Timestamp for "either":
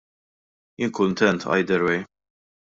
1.45-1.83